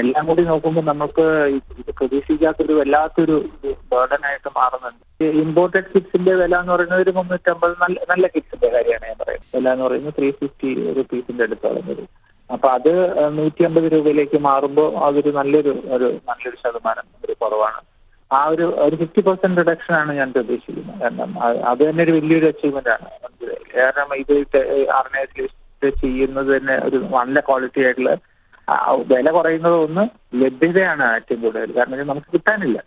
എല്ലാം 0.00 0.26
കൂടി 0.26 0.42
നോക്കുമ്പോൾ 0.42 0.84
നമുക്ക് 0.84 1.24
ഇത് 1.56 1.92
പ്രതീക്ഷിക്കാത്തൊരു 1.98 2.72
വല്ലാത്തൊരു 2.72 3.36
ബേർഡൻ 3.92 4.22
ആയിട്ട് 4.30 4.50
മാറുന്നുണ്ട്. 4.58 5.02
ഇമ്പോർട്ടഡ് 5.44 5.90
കിറ്റ്സിന്റെ 5.94 6.34
വില 6.34 6.54
എന്ന് 6.60 6.72
പറയുന്നത് 6.72 7.02
ഒരു 7.06 7.14
മുന്നൂറ്റമ്പത് 7.18 7.74
നല്ല 7.84 7.96
നല്ല 8.10 8.26
കിറ്റ്സിന്റെ 8.34 8.70
കാര്യമാണ് 8.76 9.08
ഞാൻ 9.08 9.16
പറയുന്നത്. 9.22 9.50
വില 9.56 9.72
എന്ന് 9.72 9.84
പറയുന്നത് 9.86 10.16
ത്രീ 10.18 10.30
ഫിഫ്റ്റി 10.30 10.92
റുപ്പീസിന്റെ 10.98 11.44
അടുത്ത് 11.44 11.74
വരും. 11.90 12.08
അപ്പൊ 12.50 12.68
അത് 12.68 12.92
നൂറ്റി 13.38 13.62
അമ്പത് 13.64 13.86
രൂപയിലേക്ക് 13.92 14.38
മാറുമ്പോൾ 14.38 14.88
അതൊരു 15.06 15.28
നല്ലൊരു 15.28 15.72
ഒരു 15.96 16.08
നല്ലൊരു 16.28 16.56
ശതമാനം 16.64 17.06
ഒരു 17.24 17.34
കുറവാണ്. 17.42 17.80
ആ 18.30 18.40
ഒരു 18.46 18.64
ഒരു 18.84 18.96
ഫിഫ്റ്റി 18.96 19.20
പെർസെന്റ് 19.20 19.60
റിഡക്ഷൻ 19.60 19.94
ആണ് 19.94 20.12
ഞാൻ 20.12 20.32
പ്രതീക്ഷിക്കുന്നത്. 20.32 21.00
കാരണം 21.02 21.32
അത് 21.70 21.82
തന്നെ 21.88 22.04
ഒരു 22.04 22.12
വലിയൊരു 22.12 22.46
അച്ചീവ്മെന്റ് 22.46 22.90
ആണ്. 22.90 23.06
കാരണം 23.76 24.14
ഇത് 24.14 24.34
ഓർഗനൈസേഷൻ 24.98 25.54
ചെയ്യുന്നത് 26.00 26.56
തന്നെ 26.56 26.76
ഒരു 26.78 26.98
നല്ല 27.14 27.40
ക്വാളിറ്റി 27.40 27.80
ആയിട്ടുള്ള 27.84 28.12
വില 29.10 29.30
കുറയുന്നത് 29.30 29.76
ഒന്ന് 29.86 30.04
ലഭ്യതയാണ് 30.42 31.04
ഏറ്റവും 31.14 31.40
കൂടുതൽ. 31.42 31.72
കാരണം 31.76 32.08
നമുക്ക് 32.08 32.30
കിട്ടാനില്ല. 32.32 32.78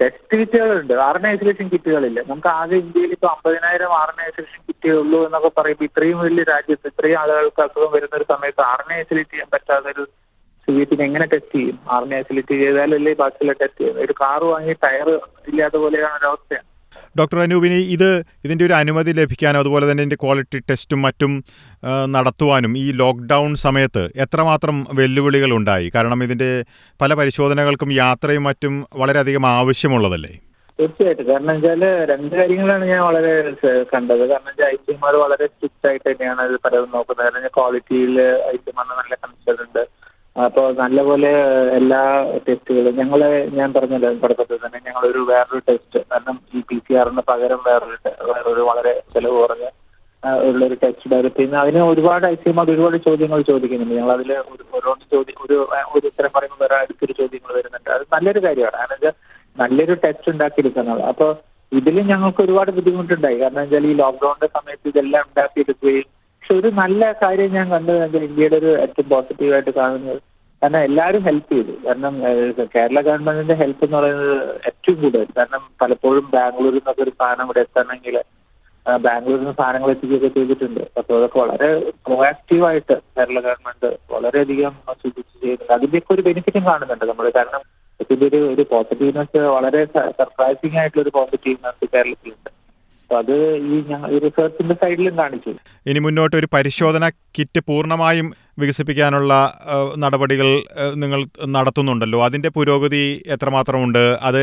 ടെസ്റ്റ് 0.00 0.38
കിറ്റുകളുണ്ട് 0.38 0.94
ഐസൊലേഷൻ 1.28 1.66
കിറ്റുകളില്ല 1.68 2.20
നമുക്ക് 2.28 2.48
ആകെ 2.48 2.76
ഇന്ത്യയിൽ 2.76 3.10
ഇപ്പൊ 3.12 3.28
അമ്പതിനായിരം 3.28 3.92
ആർഗനൈസേഷൻ 3.98 4.60
കിറ്റേ 4.68 4.92
ഉള്ളൂ 4.92 5.18
എന്നൊക്കെ 5.26 5.50
പറയുമ്പോൾ 5.58 5.84
ഇത്രയും 5.84 6.18
വലിയ 6.20 6.44
രാജ്യത്ത് 6.44 6.86
ഇത്രയും 6.86 7.18
ആളുകൾക്ക് 7.20 7.62
അസുഖം 7.62 7.92
വരുന്ന 7.92 8.16
ഒരു 8.16 8.26
സമയത്ത് 8.28 8.62
ആറിനെ 8.62 8.96
ഐസൊലേറ്റ് 9.00 9.30
ചെയ്യാൻ 9.30 9.48
ഒരു 9.94 10.04
സ്ഥിതിത്തിന് 10.62 11.02
എങ്ങനെ 11.08 11.26
ടെസ്റ്റ് 11.32 11.56
ചെയ്യും? 11.58 11.78
ആർമി 11.94 12.14
ഐസൊലേറ്റ് 12.20 12.58
ചെയ്താലല്ലേ 12.64 13.14
ബാക്കിയുള്ള 13.22 13.54
ടെസ്റ്റ് 13.62 13.80
ചെയ്യുന്നത്? 13.82 14.04
ഒരു 14.08 14.14
കാറ് 14.20 14.46
വാങ്ങി 14.52 14.74
ടയർ 14.84 15.08
ഇല്ലാത്ത 15.52 15.76
പോലെയാണ് 15.84 16.18
ഒരു 16.20 16.28
അവസ്ഥയാണ് 16.32 16.68
ഡോക്ടർ 17.18 17.38
അനൂപിന് 17.44 17.78
ഇത് 17.94 18.10
ഇതിന്റെ 18.44 18.64
ഒരു 18.66 18.74
അനുമതി 18.78 19.12
ലഭിക്കാനും 19.18 19.60
അതുപോലെ 19.62 19.84
തന്നെ 19.88 20.02
ഇതിന്റെ 20.02 20.18
ക്വാളിറ്റി 20.22 20.58
ടെസ്റ്റും 20.68 21.00
മറ്റും 21.06 21.32
നടത്തുവാനും 22.14 22.72
ഈ 22.82 22.84
ലോക്ക്ഡൗൺ 23.00 23.50
സമയത്ത് 23.64 24.02
എത്രമാത്രം 24.24 24.76
വെല്ലുവിളികൾ 24.98 25.50
ഉണ്ടായി? 25.58 25.86
കാരണം 25.96 26.22
ഇതിന്റെ 26.26 26.50
പല 27.02 27.14
പരിശോധനകൾക്കും 27.20 27.92
യാത്രയും 28.02 28.44
മറ്റും 28.48 28.74
വളരെയധികം 29.02 29.46
ആവശ്യമുള്ളതല്ലേ? 29.58 30.32
തീർച്ചയായിട്ടും. 30.78 31.26
കാരണം 31.32 31.52
വെച്ചാൽ 31.54 31.82
രണ്ട് 32.12 32.34
കാര്യങ്ങളാണ് 32.38 32.84
ഞാൻ 32.92 33.02
വളരെ 33.08 33.32
കണ്ടത്. 33.92 34.24
കാരണം 34.32 34.48
വെച്ചാൽ 34.50 34.68
ഐ 34.74 34.78
സിമാർ 34.86 35.16
വളരെ 35.24 35.46
സ്ട്രിക്റ്റ് 35.52 35.88
ആയിട്ട് 35.90 36.06
തന്നെയാണ് 36.10 36.58
പലതും 36.66 36.90
നോക്കുന്നത്. 36.96 37.24
കാരണം 37.26 37.54
ക്വാളിറ്റിയിൽ 37.58 38.14
ഐ 38.54 38.56
സി 38.62 38.72
നല്ല 38.78 39.14
കൺസേൺ 39.24 39.58
ഉണ്ട്. 39.66 39.82
അപ്പോൾ 40.36 40.66
നല്ലപോലെ 40.74 41.30
എല്ലാ 41.78 42.00
ടെസ്റ്റുകളും 42.48 42.94
ഞങ്ങളെ 42.96 43.28
ഞാൻ 43.52 43.72
പറഞ്ഞല്ലോ 43.72 44.10
തുടക്കത്തിൽ 44.22 44.60
തന്നെ 44.64 44.78
ഞങ്ങൾ 44.86 45.02
ഒരു 45.06 45.20
വേറൊരു 45.30 45.60
ടെസ്റ്റ് 45.68 46.00
കാരണം 46.10 46.36
ഈ 46.54 46.62
പി 46.68 46.76
സി 46.86 46.94
ആറിന് 46.94 47.22
പകരം 47.30 47.60
വേറൊരു 47.66 47.96
വേറൊരു 48.30 48.62
വളരെ 48.70 48.92
ചിലവ് 49.14 49.36
കുറഞ്ഞ 49.40 49.66
ഉള്ളൊരു 50.48 50.76
ടെസ്റ്റ് 50.82 51.10
ഡെവലപ്പ് 51.10 51.38
ചെയ്യുന്ന 51.38 51.58
അതിന് 51.58 51.80
ഒരുപാട് 51.82 52.24
ഐ 52.26 52.34
സി 52.34 52.48
എം 52.48 52.58
ഒരുപാട് 52.60 52.96
ചോദ്യങ്ങൾ 53.06 53.40
ചോദിക്കുന്നുണ്ട്. 53.42 53.94
ഞങ്ങൾ 53.94 54.12
അതിൽ 54.12 54.30
ഒരു 54.54 54.64
ഓരോന്ന് 54.76 55.06
ചോദ്യം 55.14 55.38
ഒരു 55.46 55.56
ഒരു 55.94 56.06
ഉത്തരം 56.06 56.32
പറയുമ്പോൾ 56.34 56.60
വേറെ 56.64 56.76
അടുത്തൊരു 56.76 57.14
ചോദ്യങ്ങൾ 57.20 57.52
വരുന്നുണ്ട്. 57.58 57.90
അത് 57.90 58.04
നല്ലൊരു 58.12 58.42
കാര്യമാണ്. 58.46 58.76
കാരണം 58.82 59.14
നല്ലൊരു 59.56 59.94
ടെസ്റ്റ് 60.04 60.30
ഉണ്ടാക്കിയെടുക്കുന്നത് 60.32 61.02
അപ്പോൾ 61.02 61.30
ഇതിലും 61.72 62.06
ഞങ്ങൾക്ക് 62.06 62.40
ഒരുപാട് 62.42 62.70
ബുദ്ധിമുട്ടുണ്ടായി. 62.78 63.38
കാരണം 63.42 63.60
വെച്ചാൽ 63.62 63.86
ഈ 63.90 63.94
ലോക്ക്ഡൌണിന്റെ 64.02 64.48
സമയത്ത് 64.56 64.86
ഇതെല്ലാം 64.92 65.24
ഉണ്ടാക്കിയെടുക്കുകയും 65.28 66.08
പക്ഷെ 66.52 66.62
ഒരു 66.62 66.70
നല്ല 66.80 67.02
കാര്യം 67.20 67.50
ഞാൻ 67.56 67.66
കണ്ടത് 67.72 67.98
എന്താ 68.06 68.18
ഇന്ത്യയുടെ 68.26 68.56
ഒരു 68.60 68.70
ഏറ്റവും 68.82 69.06
പോസിറ്റീവായിട്ട് 69.12 69.72
കാണുന്നത്. 69.78 70.18
കാരണം 70.62 70.80
എല്ലാവരും 70.88 71.22
ഹെൽപ്പ് 71.28 71.48
ചെയ്തു. 71.52 71.74
കാരണം 71.84 72.14
കേരള 72.74 72.98
ഗവൺമെന്റിന്റെ 73.06 73.54
ഹെൽപ്പ് 73.60 73.82
എന്ന് 73.86 73.96
പറയുന്നത് 73.98 74.34
ഏറ്റവും 74.68 74.96
കൂടുതൽ. 75.02 75.24
കാരണം 75.38 75.62
പലപ്പോഴും 75.82 76.26
ബാംഗ്ലൂരിൽ 76.34 76.76
നിന്നൊക്കെ 76.78 77.02
ഒരു 77.06 77.12
സാധനം 77.20 77.44
ഇവിടെ 77.48 77.60
എത്തണമെങ്കിൽ 77.66 78.16
ബാംഗ്ലൂരിൽ 79.06 79.42
നിന്ന് 79.42 79.54
സാധനങ്ങൾ 79.60 79.90
എത്തിക്കുകയൊക്കെ 79.94 80.30
ചെയ്തിട്ടുണ്ട്. 80.36 80.82
അപ്പോൾ 81.00 81.16
അതൊക്കെ 81.18 81.38
വളരെ 81.44 81.70
proactive 82.08 82.66
കേരള 83.16 83.38
ഗവൺമെന്റ് 83.48 83.90
വളരെയധികം 84.14 84.76
സൂചിച്ച് 85.02 85.34
ചെയ്യുന്നുണ്ട്. 85.42 85.74
അതിന്റെയൊക്കെ 85.78 86.14
ഒരു 86.16 86.24
ബെനിഫിറ്റും 86.28 86.66
കാണുന്നുണ്ട് 86.70 87.06
നമ്മൾ 87.12 87.28
കാരണം 87.38 87.64
ഇതിന്റെ 88.00 88.26
ഒരു 88.32 88.42
ഒരു 88.54 88.66
പോസിറ്റീവ്നെസ് 88.74 89.42
വളരെ 89.56 89.82
സർപ്രൈസിംഗ് 90.20 90.78
ആയിട്ടുള്ള 90.82 91.04
ഒരു 91.06 91.14
പോസിറ്റീവ്നെസ് 91.20 91.92
കേരളത്തിലുണ്ട്. 91.94 92.50
അപ്പൊ 93.12 93.22
അത് 93.24 93.38
ഈ 93.72 94.18
റിസർച്ചിന്റെ 94.24 94.74
സൈഡിലും 94.82 95.14
കാണിച്ചു. 95.18 95.50
ഇനി 95.90 96.00
മുന്നോട്ട് 96.04 96.34
ഒരു 96.38 96.48
പരിശോധന 96.54 97.04
കിറ്റ് 97.36 97.60
പൂർണമായും 97.68 98.28
വികസിപ്പിക്കാനുള്ള 98.60 99.32
നടപടികൾ 100.04 100.48
നിങ്ങൾ 101.02 101.20
നടത്തുന്നുണ്ടല്ലോ. 101.56 102.18
അതിന്റെ 102.26 102.50
പുരോഗതി 102.56 103.02
എത്രമാത്രമുണ്ട്? 103.34 104.04
അത് 104.28 104.38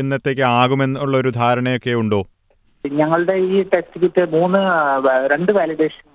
എന്നത്തേക്ക് 0.00 0.44
ആകുമെന്നുള്ള 0.60 1.16
ഒരു 1.22 1.32
ധാരണയൊക്കെ 1.40 1.94
ഉണ്ടോ? 2.02 2.20
ഞങ്ങളുടെ 2.84 3.36
ഈ 3.52 3.60
ടെസ്റ്റ് 3.74 4.00
കിറ്റ് 4.02 4.24
മൂന്ന് 4.36 4.58
രണ്ട് 5.32 5.52
വാലിഡേഷൻ 5.58 6.08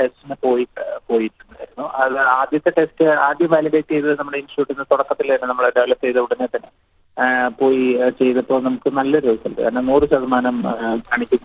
ടെസ്റ്റിന് 0.00 0.36
പോയി 0.46 0.66
പോയിട്ടുണ്ടായിരുന്നു. 1.10 1.86
അത് 2.02 2.18
ആദ്യത്തെ 2.40 2.72
ടെസ്റ്റ് 2.78 3.06
ആദ്യം 3.28 3.52
വാലിഡേറ്റ് 3.54 3.92
ചെയ്തത് 3.94 4.18
നമ്മുടെ 4.20 4.40
ഇൻസ്റ്റിറ്റ്യൂട്ടിന് 4.42 4.90
തുടക്കത്തിൽ 4.92 5.30
തന്നെ 5.34 5.48
നമ്മൾ 5.52 5.66
ഡെവലപ്പ് 5.78 6.06
ചെയ്ത 6.06 6.24
ഉടനെ 6.26 6.48
തന്നെ. 6.54 6.70
പോയി 7.60 7.82
ചെയ്തപ്പോൾ 8.20 8.60
നമുക്ക് 8.62 8.88
നല്ലൊരു 8.98 9.26
റിസൾട്ട് 9.32 9.60
കാരണം 9.62 9.88
നൂറ് 9.90 10.06
ശതമാനം 10.12 10.56
കാണിക്കും. 11.08 11.42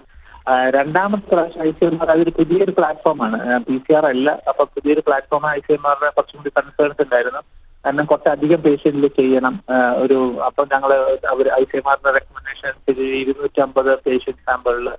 രണ്ടാമത്തെ 0.75 1.27
പ്രാവശ്യം 1.31 1.63
ഐ 1.67 1.71
സി 1.79 1.83
എം 1.87 1.95
ആർ 2.01 2.09
അതൊരു 2.13 2.31
പുതിയൊരു 2.37 2.73
പ്ലാറ്റ്ഫോമാണ് 2.77 3.37
പി 3.67 3.75
സി 3.85 3.91
ആർ 3.97 4.05
അല്ല 4.13 4.29
അപ്പൊ 4.51 4.63
പുതിയൊരു 4.75 5.01
പ്ലാറ്റ്ഫോം 5.07 5.43
ഐ 5.57 5.59
സി 5.67 5.73
എം 5.75 5.83
ആറിന് 5.89 6.09
കുറച്ചും 6.17 6.39
കൂടി 6.39 6.51
കൺസേൺസ് 6.57 7.01
ഉണ്ടായിരുന്നു. 7.05 7.41
കാരണം 7.85 8.05
കുറച്ചധികം 8.11 8.61
പേഷ്യന്റിൽ 8.65 9.07
ചെയ്യണം 9.19 9.55
ഒരു 10.03 10.17
അപ്പം 10.47 10.65
ഞങ്ങൾ 10.73 10.91
അവർ 11.33 11.45
ഐ 11.59 11.63
സി 11.71 11.77
എം 11.81 11.87
ആറിന്റെ 11.91 12.13
റെക്കമെൻഡേഷൻ 12.17 12.67
അനുസരിച്ച് 12.71 13.05
ഇരുന്നൂറ്റമ്പത് 13.21 13.91
പേഷ്യന്റ് 14.07 14.43
സാമ്പിളിൽ 14.47 14.89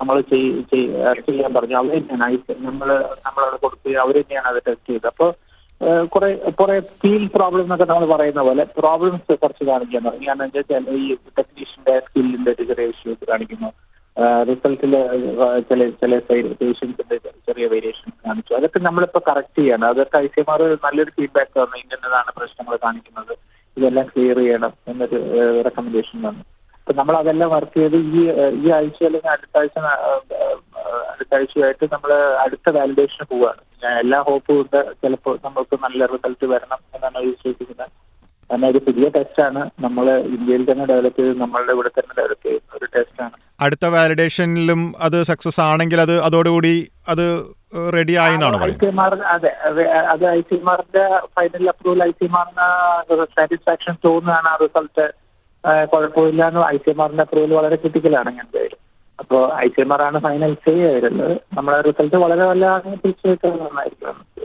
നമ്മൾ 0.00 0.16
ചെയ്യാൻ 0.30 1.50
പറഞ്ഞു. 1.56 1.76
അവർ 1.82 1.92
തന്നെയാണ് 1.98 2.26
നമ്മൾ 2.68 2.88
നമ്മളവിടെ 3.26 3.58
കൊടുത്ത് 3.64 3.90
അവർ 4.04 4.16
തന്നെയാണ് 4.20 4.48
അത് 4.52 4.60
ടെസ്റ്റ് 4.66 4.88
ചെയ്തത്. 4.92 5.08
അപ്പോൾ 5.12 5.30
കുറെ 6.12 6.28
കുറെ 6.58 6.80
സ്കിൽ 6.80 7.24
പ്രോബ്ലം 7.34 7.64
എന്നൊക്കെ 7.64 7.84
നമ്മൾ 7.84 8.06
പറയുന്ന 8.16 8.42
പോലെ 8.42 8.64
പ്രോബ്ലംസ് 8.64 9.32
കുറച്ച് 9.42 9.64
കാണിക്കാൻ 9.64 10.04
തുടങ്ങി. 10.04 10.26
കാരണം 10.26 10.44
എന്താ 10.44 10.58
വെച്ചാൽ 10.58 10.88
ഈ 11.00 11.16
ടെക്നീഷ്യന്റെ 11.38 11.94
സ്കില്ലിന്റെ 12.06 12.52
ചെറിയ 12.52 12.92
ഇഷ്യൂസ് 12.94 13.30
കാണിക്കുന്നു. 13.30 13.70
റിസൾട്ടിൽ 14.48 14.94
ചില 15.68 15.88
ചില 16.00 16.18
പേഷ്യൻസിന്റെ 16.28 17.16
ചെറിയ 17.46 17.66
വേരിയേഷൻ 17.66 18.10
കാണിച്ചു. 18.26 18.52
അതൊക്കെ 18.54 18.78
നമ്മളിപ്പോൾ 18.78 19.22
കറക്റ്റ് 19.28 19.58
ചെയ്യണം. 19.58 19.88
അതൊക്കെ 19.88 20.16
ഐ 20.18 20.28
സി 20.36 20.44
ആർ 20.52 20.62
നല്ലൊരു 20.86 21.10
ഫീഡ്ബാക്ക് 21.10 21.54
തന്നു. 21.58 21.76
ഇന്നതാണ് 21.82 22.32
പ്രശ്നങ്ങൾ 22.38 22.78
കാണിക്കുന്നത്. 22.86 23.34
ഇതെല്ലാം 23.76 24.06
ക്ലിയർ 24.06 24.36
ചെയ്യണം 24.36 24.72
എന്നൊരു 24.88 25.18
റെക്കമെൻഡേഷൻ 25.66 26.18
തന്നു. 26.18 26.44
അപ്പൊ 26.78 26.92
നമ്മൾ 26.98 27.16
അതെല്ലാം 27.16 27.50
വർക്ക് 27.50 27.78
ചെയ്ത് 27.78 27.96
ഈ 27.96 28.22
ഈ 28.64 28.70
ആഴ്ച 28.76 29.00
അല്ലെങ്കിൽ 29.08 29.30
അടുത്ത 29.30 29.58
ആഴ്ച 29.58 29.78
ആഴ്ചയായിട്ട് 31.34 31.86
നമ്മൾ 31.92 32.10
അടുത്ത 32.44 32.68
വാലിഡേഷന് 32.76 33.26
പോവുകയാണ് 33.30 33.62
എല്ലാ 34.00 34.18
ഹോപ്പും 34.28 34.58
ഉണ്ട്. 34.62 34.80
ചിലപ്പോൾ 35.02 35.34
നമ്മൾക്ക് 35.44 35.76
നല്ല 35.84 36.06
റിസൾട്ട് 36.12 36.46
വരണം 36.52 36.80
എന്നാണ് 36.96 37.18
വിശ്വസിക്കുന്നത്. 37.26 37.92
കാരണം 38.50 38.66
ഒരു 38.70 38.80
പുതിയ 38.86 39.06
ടെസ്റ്റാണ് 39.14 39.60
നമ്മൾ 39.84 40.06
ഇന്ത്യയിൽ 40.34 40.64
തന്നെ 40.68 40.84
ഡെവലപ്പ് 40.90 41.18
ചെയ്ത് 41.20 41.40
നമ്മളുടെ 41.40 41.72
ഇവിടെ 41.76 41.90
തന്നെ 41.96 42.12
ഡെവലപ്പ് 42.18 42.44
ചെയ്യുന്ന 42.46 42.76
ഒരു 42.78 42.86
ടെസ്റ്റാണ് 42.94 43.34
അടുത്ത 43.64 43.86
വാലിഡേഷനിലും 43.94 44.80
അത് 45.06 45.16
സക്സസ് 45.30 45.60
ആണെങ്കിൽ 45.66 46.00
അത് 46.04 46.14
അതോടുകൂടി 46.26 46.72
അത് 47.12 47.24
റെഡി 47.96 48.14
ആയി 48.24 48.34
എന്നാണ് 48.36 48.58
ഐ 48.66 48.72
സി 48.76 48.88
എം 48.90 49.00
അതെ 49.34 49.50
അതെ, 49.68 49.84
അത് 50.12 50.24
ഐ 50.30 50.40
സി 50.50 50.56
എം 50.58 50.68
ആറിന്റെ 50.72 51.04
final 51.36 51.64
approval 51.72 52.02
I 52.06 52.12
C 52.20 52.26
M 52.28 52.36
ആറിന് 52.40 52.68
സാറ്റിസ്ഫാക്ഷൻ 53.36 53.96
തോന്നുകയാണ് 54.06 54.50
ആ 54.52 54.56
റിസൾട്ട് 54.64 55.06
കുഴപ്പമില്ല 55.92 56.42
എന്ന് 56.50 56.62
ഐ 56.68 56.78
സി 56.84 56.90
എം 56.90 57.00
ആറിന്റെ 57.04 57.24
അപ്രൂവൽ 57.26 57.52
വളരെ 57.58 57.78
ക്രിട്ടിക്കലാണ് 57.82 58.32
ഞാൻ 58.38 58.48
പേര് 58.54 58.76
അപ്പോൾ 59.20 59.56
ഐ 59.56 59.68
സി 59.68 59.80
എം 59.80 59.92
ആർ 59.92 60.02
ആണ് 60.02 60.20
ഫൈനൽ 60.20 60.54
ചെയ്യുന്നത് 60.54 61.40
നമ്മുടെ 61.56 61.80
റിസൾട്ട് 61.80 62.16
വളരെ 62.16 62.44
വല്ലതാണെങ്കിൽ 62.44 62.98
തീർച്ചയായിട്ടും 62.98 63.50
നന്നായിരിക്കും 63.50 64.36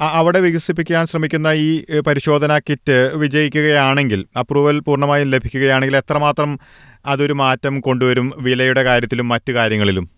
അ- 0.00 0.12
അവിടെ 0.14 0.40
വികസിപ്പിക്കാൻ 0.40 1.06
ശ്രമിക്കുന്ന 1.06 1.46
ഈ 1.46 1.84
പരിശോധനാ 2.00 2.58
കിറ്റ് 2.58 3.12
വിജയിക്കുകയാണെങ്കിൽ 3.14 4.24
അപ്രൂവൽ 4.38 4.80
പൂർണമായും 4.80 5.30
ലഭിക്കുകയാണെങ്കിൽ 5.30 5.96
എത്രമാത്രം 5.96 6.58
അതൊരു 7.06 7.32
മാറ്റം 7.32 7.80
കൊണ്ടുവരും 7.80 8.32
വിലയുടെ 8.36 8.82
കാര്യത്തിലും 8.82 9.28
മറ്റു 9.28 9.52
കാര്യങ്ങളിലും? 9.52 10.10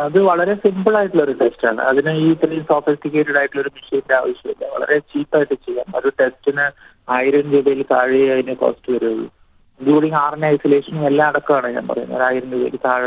അത് 0.00 0.18
വളരെ 0.18 0.54
സിമ്പിൾ 0.54 0.96
ആയിട്ടുള്ള 0.96 1.22
ഒരു 1.22 1.32
ടെസ്റ്റ് 1.32 1.66
ആണ്. 1.66 1.80
അതിന് 1.80 2.10
ഈ 2.10 2.32
ഇത്രയും 2.32 2.64
സോഫിസ്റ്റിക്കേറ്റഡ് 2.64 3.38
ആയിട്ടുള്ള 3.38 3.62
ഒരു 3.62 3.70
മെഷീന്റെ 3.74 4.14
ആവശ്യമില്ല. 4.14 4.74
വളരെ 4.74 4.98
ചീപ്പായിട്ട് 4.98 5.54
ചെയ്യാം. 5.54 5.92
ഒരു 5.96 6.12
ടെസ്റ്റിന് 6.20 6.70
ആയിരം 7.10 7.52
രൂപയിൽ 7.52 7.82
താഴെ 7.82 8.32
അതിന് 8.32 8.56
കോസ്റ്റ് 8.56 8.92
വരുള്ളൂ. 8.92 9.41
ഇൻക്ലൂഡിങ് 9.82 10.14
ആറിന് 10.14 10.46
ഐസൊലേഷനും 10.54 11.06
എല്ലാം 11.06 11.28
അടക്കമാണ് 11.28 11.68
ഞാൻ 11.76 11.84
പറയുന്നത്. 11.88 12.16
ഒരായിരം 12.18 12.50
രൂപയ്ക്ക് 12.54 12.80
താഴെ 12.84 13.06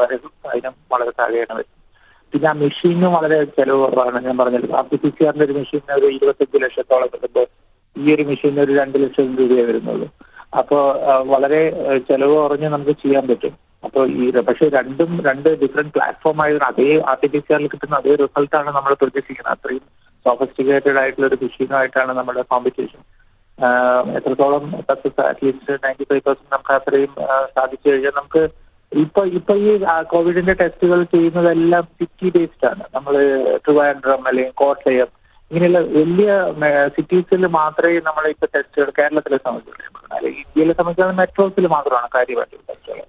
അതിനും 0.00 0.74
വളരെ 0.92 1.12
താഴെയാണ്. 1.20 1.52
വരുന്നത് 1.58 1.78
പിന്നെ 2.32 2.48
ആ 2.50 2.52
മെഷീനും 2.62 3.12
വളരെ 3.16 3.38
ചെലവ് 3.58 3.78
കുറവാണ് 3.84 4.18
ഞാൻ 4.26 4.36
പറഞ്ഞത്. 4.40 4.66
ആർ 4.78 4.84
ടി 4.90 4.96
പി 5.02 5.08
സി 5.08 5.22
ആറിന്റെ 5.28 5.44
ഒരു 5.44 5.54
മെഷീന് 5.58 5.94
ഒരു 6.00 6.08
ഇരുപത്തഞ്ച് 6.16 6.58
ലക്ഷത്തോളം 6.64 7.08
വരുമ്പോൾ 7.14 7.46
ഈ 7.96 8.14
ഒരു 8.14 8.24
മെഷീന് 8.30 8.60
ഒരു 8.66 8.72
രണ്ട് 8.80 8.96
ലക്ഷം 9.04 9.30
രൂപയേ 9.38 9.64
വരുന്നുള്ളൂ. 9.70 10.08
അപ്പോൾ 10.60 10.82
വളരെ 11.32 11.62
ചെലവ് 12.08 12.34
കുറഞ്ഞ് 12.42 12.68
നമുക്ക് 12.74 12.94
ചെയ്യാൻ 13.04 13.24
പറ്റും. 13.30 13.54
അപ്പോൾ 13.86 14.04
ഈ 14.20 14.30
പക്ഷേ 14.48 14.68
രണ്ടും 14.78 15.10
രണ്ട് 15.28 15.48
ഡിഫറെന്റ് 15.62 15.94
പ്ലാറ്റ്ഫോം 15.96 16.42
ആയതിന് 16.42 16.66
അതേ 16.70 16.90
ആർ 17.12 17.18
ടി 17.22 17.30
പി 17.32 17.38
സി 17.38 17.52
ആറിൽ 17.56 17.70
കിട്ടുന്ന 17.74 18.00
അതേ 18.02 18.14
റിസൾട്ടാണ് 18.22 18.70
നമ്മൾ 18.78 18.94
പ്രതീക്ഷിക്കുന്നത്. 19.02 19.54
അത്രയും 19.56 19.84
സോഫിസ്റ്റിക്കേറ്റഡ് 20.26 20.98
ആയിട്ടുള്ള 21.02 21.26
ഒരു 21.26 21.38
മെഷീനുമായിട്ടാണ് 21.42 22.12
നമ്മുടെ 22.18 22.42
കോമ്പറ്റീഷൻ 22.52 23.00
എത്രത്തോളം 24.16 24.64
success 24.88 25.22
at least 25.26 25.78
ninety 25.82 26.04
five 26.10 26.24
percent 26.26 26.52
നമുക്ക് 26.52 26.72
അത്രയും 26.72 27.12
സാധിച്ചു 27.56 27.86
കഴിഞ്ഞാൽ 27.88 28.14
നമുക്ക് 28.16 28.42
ഇപ്പൊ 28.92 29.22
ഇപ്പൊ 29.38 29.54
ഈ 29.62 29.72
കോവിഡിന്റെ 30.08 30.54
ടെസ്റ്റുകൾ 30.60 31.00
ചെയ്യുന്നതെല്ലാം 31.12 31.84
സിറ്റി 31.98 32.28
ബേസ്ഡ് 32.36 32.66
ആണ്. 32.70 32.84
നമ്മൾ 32.94 33.14
ട്രിവാൻഡ്രം 33.64 34.22
അല്ലെങ്കിൽ 34.26 34.56
കോട്ടയം 34.62 35.10
ഇങ്ങനെയുള്ള 35.50 35.78
വലിയ 35.94 36.30
സിറ്റീസിൽ 36.96 37.44
മാത്രമേ 37.58 38.00
നമ്മൾ 38.08 38.24
ഇപ്പൊ 38.34 38.46
ടെസ്റ്റുകൾ 38.54 38.90
കേരളത്തിലെ 38.98 39.38
സംബന്ധിച്ചിട്ടുള്ളൂ 39.46 39.88
അല്ലെങ്കിൽ 40.10 40.42
ഇന്ത്യയിലെ 40.44 40.74
സംബന്ധിച്ചാൽ 40.78 41.16
മെട്രോസിൽ 41.22 41.66
മാത്രമാണ് 41.76 42.08
കാര്യമായിട്ടുള്ള 42.16 42.66
ടെസ്റ്റുകൾ 42.70 43.06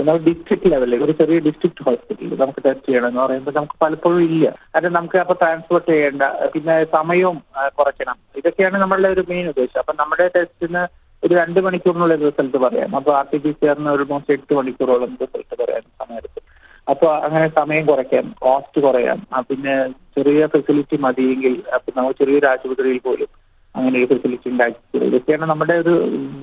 എന്നാൽ 0.00 0.16
ഡിസ്ട്രിക്ട് 0.26 0.70
ലെവലിൽ 0.72 1.02
ഒരു 1.04 1.12
ചെറിയ 1.20 1.38
ഡിസ്ട്രിക്ട് 1.46 1.84
ഹോസ്പിറ്റലിൽ 1.88 2.34
നമുക്ക് 2.42 2.62
ടെസ്റ്റ് 2.66 2.86
ചെയ്യണം 2.88 3.08
എന്ന് 3.10 3.20
പറയുമ്പോൾ 3.22 3.54
നമുക്ക് 3.58 3.76
പലപ്പോഴും 3.82 4.22
ഇല്ല. 4.28 4.46
കാരണം 4.74 4.94
നമുക്ക് 4.98 5.18
അപ്പോൾ 5.22 5.36
ട്രാൻസ്പോർട്ട് 5.42 5.88
ചെയ്യേണ്ട 5.92 6.22
പിന്നെ 6.54 6.76
സമയവും 6.96 7.38
കുറയ്ക്കണം. 7.78 8.16
ഇതൊക്കെയാണ് 8.40 8.78
നമ്മളുടെ 8.82 9.08
ഒരു 9.16 9.24
മെയിൻ 9.30 9.46
ഉദ്ദേശം. 9.52 9.78
അപ്പം 9.82 9.96
നമ്മുടെ 10.02 10.26
ടെസ്റ്റിന് 10.36 10.82
ഒരു 11.22 11.32
രണ്ട് 11.34 11.60
മണിക്കൂറിനുള്ളിൽ 11.66 12.20
റിസൾട്ട് 12.26 12.58
പറയാം. 12.64 12.90
അപ്പോൾ 12.96 13.12
ആർ 13.18 13.26
ടി 13.32 13.38
പി 13.44 13.52
സി 13.52 13.66
ആറിന് 13.70 13.90
ഓൾമോസ്റ്റ് 13.94 14.34
എട്ട് 14.36 14.52
മണിക്കൂറോളം 14.58 15.16
റിസൾട്ട് 15.22 15.54
പറയാൻ 15.62 15.82
സമയമെടുക്കും 16.02 16.44
അപ്പോൾ 16.90 17.10
അങ്ങനെ 17.24 17.48
സമയം 17.56 17.86
കുറയ്ക്കാം 17.86 18.26
കോസ്റ്റ് 18.44 18.82
കുറയാം. 18.84 19.18
പിന്നെ 19.48 19.74
ചെറിയ 20.16 20.46
ഫെസിലിറ്റി 20.54 20.96
മതിയെങ്കിൽ 21.06 21.54
അപ്പം 21.76 21.92
നമ്മൾ 21.96 22.12
ചെറിയൊരു 22.20 22.46
ആശുപത്രിയിൽ 22.46 23.00
പോലും 23.08 23.30
അങ്ങനെ 23.74 23.96
ഒരു 23.98 24.08
ഫെസിലിറ്റി 24.12 24.48
ഉണ്ടാക്കി 24.50 25.04
ഇതൊക്കെയാണ് 25.08 25.46
നമ്മുടെ 25.50 25.74
ഒരു 25.82 25.94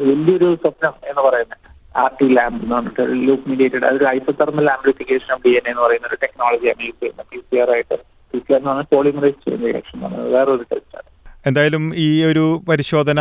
വലിയൊരു 0.01 0.50
സ്വപ്നം 0.63 0.93
എന്ന് 1.12 1.24
പറയുന്നത്. 1.27 1.64
ആർ 1.95 2.11
ടി 2.21 2.27
ലാബ് 2.33 2.55
എന്ന് 2.63 2.75
പറഞ്ഞിട്ട് 2.75 3.27
ലൂപ്പ് 3.27 3.49
മീഡിയേറ്റഡ് 3.49 3.85
അതൊരു 3.85 4.05
isothermal 4.05 4.71
amplification 4.71 5.33
of 5.33 5.41
D 5.47 5.49
N 5.49 5.65
എന്ന് 5.67 5.81
പറയുന്ന 5.81 6.07
ഒരു 6.07 6.17
ടെക്നോളജിയാണ് 6.23 6.81
യൂസ് 6.85 6.99
ചെയ്യുന്നത്. 7.03 7.25
പി 7.33 7.39
സി 7.39 7.61
ആർ 7.61 7.69
ആയിട്ട്. 7.71 7.97
പി 8.31 8.37
സി 8.37 8.53
ആർ 8.53 8.59
എന്ന് 8.59 8.69
പറഞ്ഞാൽ 8.69 8.95
പോളിമറൈസ് 8.95 9.45
ചെയ്യുന്ന 9.45 9.67
റിയാക്ഷൻ 9.67 10.05
എന്ന് 10.05 10.23
വേറൊരു 10.37 10.65
ടെസ്റ്റാണ് 10.71 11.09
എന്തായാലും 11.47 11.93
ഈ 11.95 12.23
ഒരു 12.23 12.61
പരിശോധന 12.69 13.19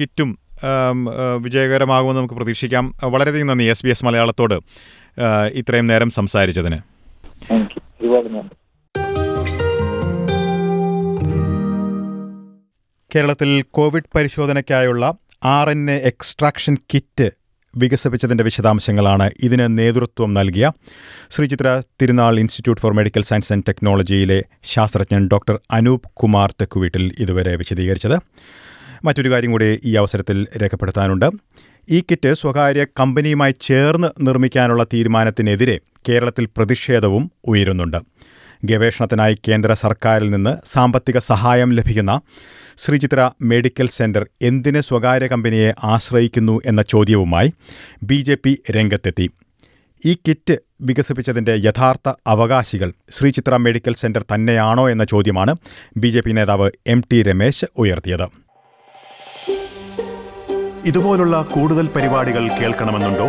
കിറ്റും 0.00 0.38
വിജയകരമാകുമെന്ന് 1.40 2.20
നമുക്ക് 2.20 2.34
പ്രതീക്ഷിക്കാം. 2.34 2.94
വളരെയധികം 3.04 3.46
നന്ദി 3.46 3.64
എസ് 3.64 3.84
ബി 3.86 3.90
എസ് 3.90 4.04
മലയാളത്തോട് 4.04 4.56
ഇത്രയും 5.52 5.86
നേരം 5.86 6.10
സംസാരിച്ചതിന്. 6.10 6.78
കേരളത്തിൽ 13.14 13.64
കോവിഡ് 13.70 14.10
പരിശോധനയ്ക്കായുള്ള 14.16 15.14
R 15.44 15.70
N 15.70 15.90
A 15.90 15.96
extraction 16.10 16.76
kit 16.94 17.39
വികസിപ്പിച്ചതിന്റെ 17.76 18.44
വിശദാംശങ്ങളാണ് 18.44 19.30
ഇതിന് 19.42 19.78
നേതൃത്വം 19.78 20.34
നൽകിയ 20.34 20.72
Sree Chitra 21.30 21.82
Thirunal 22.02 22.38
institute 22.38 22.82
for 22.82 22.92
medical 22.92 23.22
science 23.22 23.52
and 23.52 23.64
ടെക്നോളജിയിലെ 23.68 24.44
ശാസ്ത്രജ്ഞൻ 24.62 25.28
ഡോക്ടർ 25.32 25.60
അനൂപ് 25.70 26.08
കുമാർ 26.14 26.50
തെക്കുവീട്ടിൽ 26.52 27.12
ഇതുവരെ 27.18 27.56
വിശദീകരിച്ചത്. 27.56 28.16
മറ്റൊരു 29.04 29.30
കാര്യം 29.30 29.50
കൂടി 29.50 29.80
ഈ 29.84 29.94
അവസരത്തിൽ 29.94 30.46
രേഖപ്പെടുത്താനുണ്ട്. 30.62 31.30
ഈ 31.90 32.00
കിറ്റ് 32.00 32.34
സ്വകാര്യ 32.34 32.84
കമ്പനിയുമായി 32.84 33.54
ചേർന്ന് 33.60 34.08
നിർമ്മിക്കാനുള്ള 34.26 34.84
തീരുമാനത്തിനെതിരെ 34.84 35.80
കേരളത്തിൽ 36.08 36.48
പ്രതിഷേധവും 36.56 37.32
ഉയരുന്നുണ്ട്. 37.44 37.96
ഗവേഷണത്തിനായി 38.64 39.36
കേന്ദ്ര 39.48 39.72
സർക്കാരിൽ 39.72 40.30
നിന്ന് 40.30 40.56
സാമ്പത്തിക 40.66 41.18
സഹായം 41.18 41.72
ലഭിക്കുന്ന 41.72 42.20
ശ്രീചിത്ര 42.78 43.30
മെഡിക്കൽ 43.42 43.88
സെന്റർ 43.88 44.26
എന്തിന് 44.42 44.80
സ്വകാര്യ 44.80 45.26
കമ്പനിയെ 45.26 45.74
ആശ്രയിക്കുന്നു 45.84 46.60
എന്ന 46.66 46.82
ചോദ്യവുമായി 46.82 47.52
ബി 48.02 48.22
ജെ 48.22 48.34
പി 48.34 48.62
രംഗത്തെത്തി. 48.70 49.30
ഈ 50.06 50.14
കിറ്റ് 50.14 50.58
വികസിപ്പിച്ചതിന്റെ 50.80 51.54
യഥാർത്ഥ 51.64 52.12
അവകാശികൾ 52.26 52.92
ശ്രീചിത്ര 53.10 53.56
മെഡിക്കൽ 53.56 53.94
സെന്റർ 53.94 54.24
തന്നെയാണോ 54.34 54.90
എന്ന 54.90 55.04
ചോദ്യമാണ് 55.04 55.54
ബി 55.96 56.08
ജെ 56.08 56.20
പി 56.20 56.30
നേതാവ് 56.30 56.70
എം 56.86 57.02
ടി 57.12 57.22
രമേശ് 57.22 57.64
ഉയർത്തിയത്. 57.78 58.26
ഇതുപോലുള്ള 60.86 61.42
കൂടുതൽ 61.42 61.86
പരിപാടികൾ 61.86 62.48
കേൾക്കണമെന്നുണ്ടോ? 62.48 63.28